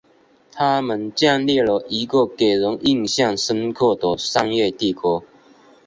[0.53, 5.23] 他们建立了一个给人印象深刻的商业帝国。